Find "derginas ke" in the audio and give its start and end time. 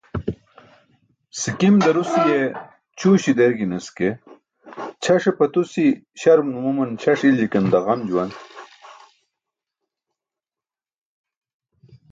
3.39-4.09